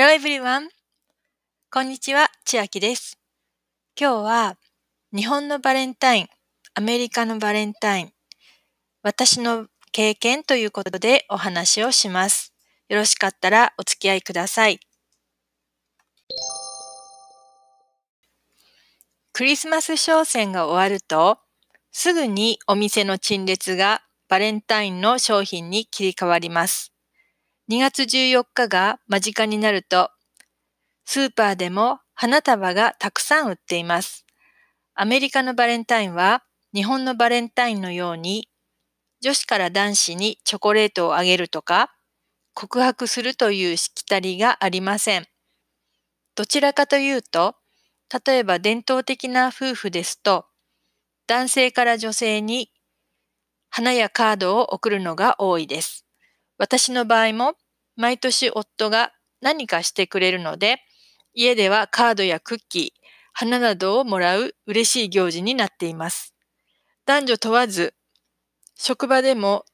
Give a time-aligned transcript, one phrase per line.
[0.00, 0.68] Hello everyone!
[1.72, 3.18] こんにちは、千秋です。
[4.00, 4.56] 今日は
[5.12, 6.28] 日本のバレンタイン、
[6.74, 8.12] アメリカのバレンタイン、
[9.02, 12.54] 私の経験ということでお話をします。
[12.88, 14.78] よろしかったらお付き合いください。
[19.32, 21.40] クリスマス商戦が終わると、
[21.90, 26.92] すぐにお店の陳列がバレンタインの商品に切り替わります。
[27.70, 30.10] 2月14日が間近になると、
[31.04, 34.24] スーパーでも花束がたくさん売っています。
[34.94, 36.44] アメリカのバレンタインは
[36.74, 38.48] 日本のバレンタインのように
[39.20, 41.94] 女子から男子にチョコレートをあげるとか
[42.54, 45.26] 告白するというしきたりがありません。
[46.36, 47.54] どちらかというと、
[48.26, 50.46] 例えば伝統的な夫婦ですと、
[51.26, 52.70] 男性から女性に
[53.68, 56.07] 花やカードを送るのが多いです。
[56.58, 57.54] 私の場合も
[57.96, 60.80] 毎年夫が何かしてくれるので、
[61.32, 66.34] 家ではカードやクッキー、花などをもらう嬉しい行事になっています。
[67.06, 67.94] 男女問わず、
[68.74, 69.64] 職場でも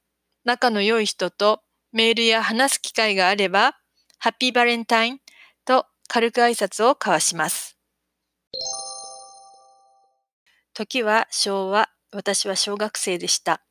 [0.44, 1.62] 仲の良い人と
[1.92, 3.76] メールや話す機会があれば、
[4.18, 5.18] ハッピーバレンタイン
[5.64, 7.78] と軽く挨拶を交わします。
[10.74, 13.62] 時は昭和、私は小学生でした。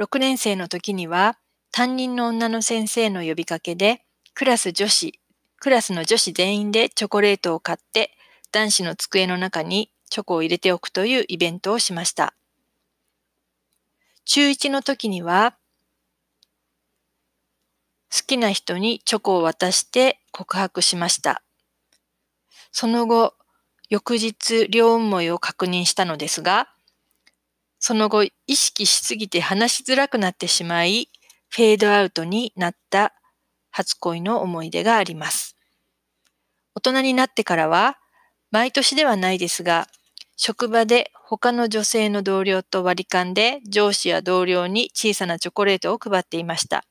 [0.00, 1.38] 6年生の時には、
[1.70, 4.02] 担任の女の先生の呼びかけで、
[4.34, 5.18] クラス女子、
[5.60, 8.16] クラスの女子全員でチョコレートを買って、
[8.52, 12.34] 男子の机の中にチョコを入れておくというイベントをしました。
[14.24, 15.56] 中1の時には、
[18.10, 21.42] 好きな人にチョコを渡して告白しました。
[22.72, 23.34] その後、
[23.90, 26.68] 翌日両思いを確認したのですが、
[27.78, 31.08] その後意識しすぎて話しづらくなってしまい、
[31.48, 33.14] フェードアウトになった
[33.70, 35.56] 初恋の思い出があります。
[36.74, 37.98] 大人になってからは、
[38.50, 39.88] 毎年ではないですが、
[40.36, 46.84] 職場で他の女性の同僚と割り勘で上司や同僚に小さなチョコレートを配っていました。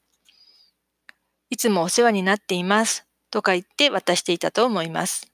[1.50, 5.32] いつもお世話になっていますとか言って渡していたと思います。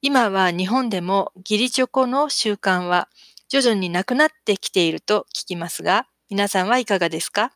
[0.00, 3.08] 今は日本でも義理チョコの習慣は
[3.50, 7.52] 徐々になくなってきていると聞きますが、皆さんはいかがですか？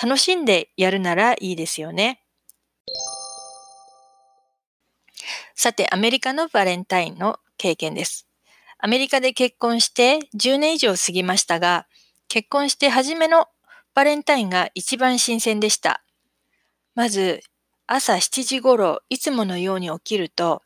[0.00, 2.22] 楽しんでやるならいいですよね。
[5.54, 8.26] さて、アメリカのバレンタインの経験です。
[8.78, 11.86] アメリカで結婚して10年以上過ぎましたが、
[12.28, 13.46] 結婚して初めの
[13.94, 16.02] バレンタインが一番新鮮でした。
[16.94, 17.42] まず、
[17.86, 20.62] 朝7時頃、いつものように起きると、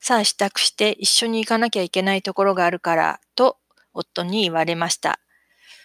[0.00, 3.58] さあ支度して一緒に行かなきゃいけないところがあるから、と
[3.92, 5.20] 夫に言われました。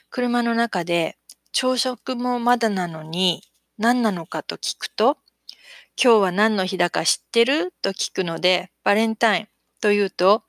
[0.09, 1.17] 車の中で、
[1.57, 3.41] 朝食もまだなのに
[3.77, 5.17] 何なのかと聞くと、
[5.95, 9.47] 今日は何の日だか知ってると聞くので、バレンタイン
[9.79, 10.43] と言うと、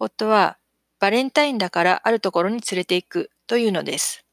[0.00, 0.58] 夫は
[0.98, 4.24] バレンタインだからあるところに連れて行くというのです。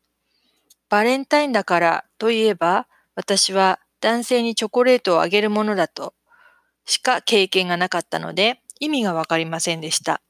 [0.89, 6.15] バレンタインだからといえば、私は男性にチョコレートをあげるものだと
[6.85, 10.23] しか経験がなかったので、意味がわかりませんでした。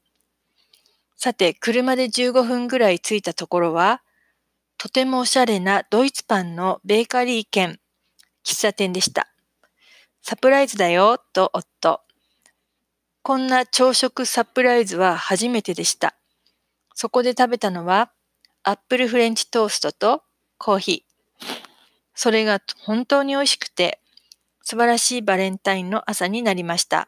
[1.16, 4.02] さて、車で15分ぐらい着いたところは、
[4.82, 7.78] とてもおしゃれなドイツパンのベーカリー兼
[8.42, 9.28] 喫茶店でした。
[10.22, 12.00] サプライズだよ、と夫。
[13.20, 16.14] こんな朝食サプライズは初めてでした。
[16.94, 18.10] そこで食べたのは
[18.62, 20.22] アップルフレンチトーストと
[20.56, 21.44] コーヒー。
[22.14, 24.00] それが本当に美味しくて
[24.62, 27.06] 素晴らしいバレンタインの朝になりました。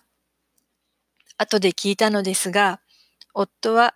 [1.38, 2.80] 後で聞いたのですが、
[3.32, 3.94] 夫は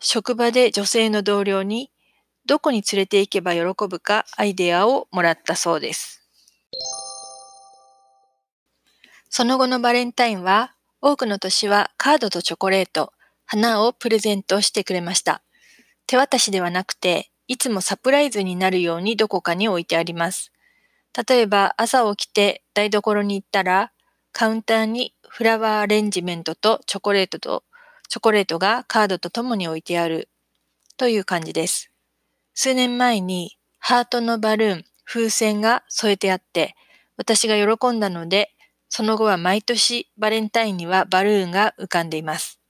[0.00, 1.90] 職場で女性の同僚に
[2.50, 6.28] どこに連れて行けば喜ぶかアイデアをもらったそうです。
[9.28, 13.12] その後のバレンタインは多くの年はカードとチョコレート、
[13.46, 15.44] 花をプレゼントしてくれました。
[16.08, 20.50] 手渡しではなくて、いつもサプライズになるようにどこかに置いてあります。
[21.28, 23.92] 例えば朝起きて台所に行ったら、
[24.32, 27.62] カウンターにフラワーアレンジメントとチョコレートと、
[28.08, 30.28] チョコレートがカードとともに置いてある
[30.96, 31.89] という感じです。
[32.62, 36.74] 数年前にハートのバルーン、風船が添えてあって、
[37.16, 38.50] 私が喜んだので、
[38.90, 42.60] その後は毎年バレンタインにはバルーンが浮かんでいます。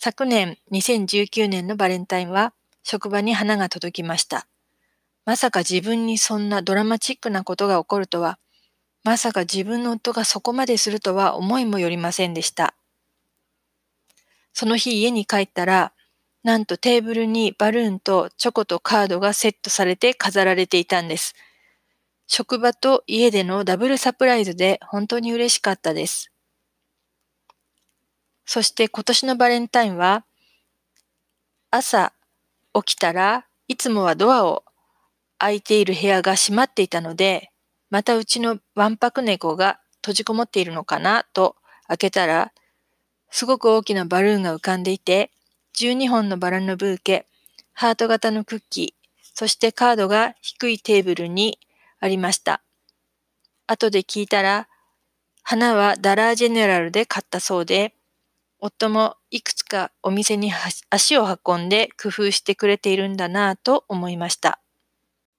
[0.00, 4.48] 昨年2019年のバレンタインは職場に花が届きました。
[5.24, 8.40] まさか自分にそんなドラマチックなことが起こるとは、
[9.04, 12.74] まさか自分の夫がそこまでするとは思いもよりませんでした。
[14.52, 15.92] その日家に帰ったら、
[16.42, 21.34] なんとテーブルにバルーンとチョコとカードがセットされて飾られていたんです。
[22.26, 26.30] 職場と家でのダブルサプライズで本当に嬉しかったです。
[28.44, 30.24] そして今年のバレンタインは
[31.70, 32.12] 朝
[32.74, 34.64] 起きたらいつもはドアを
[35.38, 37.50] 開いている部屋が閉まっていたので
[37.90, 41.56] またうちのわんぱく猫が閉じこもっているのかなと
[41.88, 42.52] 開けたら
[43.30, 45.30] すごく大きなバルーンが浮かんでいて
[45.78, 47.26] 12本のバラのブーケ、
[47.72, 51.60] ハート型のクッキー、そしてカードが低いテーブルに
[52.00, 52.62] ありました。
[53.68, 54.68] 後で聞いたら、
[55.44, 57.94] 花はダラージェネラルで買ったそうで、
[58.58, 60.52] 夫もいくつかお店に
[60.90, 64.60] 足を運んで工夫してくれているんだなぁと思いました。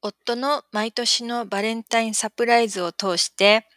[0.01, 3.67] 夫の毎年のバレンタインサプライズを通して、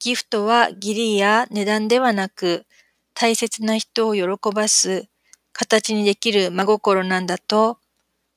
[0.00, 2.66] ギフトは義理や値段ではなく、
[3.14, 5.08] 大切な人を喜ばす
[5.56, 7.78] 形にできる真心なんだと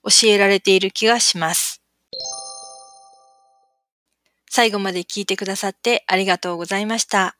[0.03, 1.81] 教えられている気がします。
[4.49, 7.38] 最後まで聞いてくださってありがとうございました。